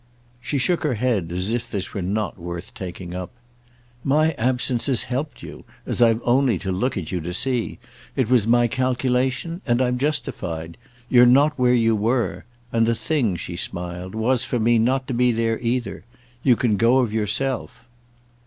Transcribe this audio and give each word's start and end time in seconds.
She 0.39 0.57
shook 0.57 0.81
her 0.81 0.95
head 0.95 1.31
as 1.31 1.53
if 1.53 1.69
this 1.69 1.93
were 1.93 2.01
not 2.01 2.39
worth 2.39 2.73
taking 2.73 3.13
up. 3.13 3.29
"My 4.03 4.31
absence 4.31 4.87
has 4.87 5.03
helped 5.03 5.43
you—as 5.43 6.01
I've 6.01 6.21
only 6.23 6.57
to 6.57 6.71
look 6.71 6.97
at 6.97 7.11
you 7.11 7.21
to 7.21 7.31
see. 7.35 7.77
It 8.15 8.27
was 8.27 8.47
my 8.47 8.65
calculation, 8.67 9.61
and 9.63 9.79
I'm 9.79 9.99
justified. 9.99 10.77
You're 11.07 11.27
not 11.27 11.53
where 11.55 11.75
you 11.75 11.95
were. 11.95 12.45
And 12.73 12.87
the 12.87 12.95
thing," 12.95 13.35
she 13.35 13.55
smiled, 13.55 14.15
"was 14.15 14.43
for 14.43 14.57
me 14.57 14.79
not 14.79 15.05
to 15.07 15.13
be 15.13 15.31
there 15.31 15.59
either. 15.59 16.03
You 16.41 16.55
can 16.55 16.77
go 16.77 16.97
of 16.97 17.13
yourself." 17.13 17.81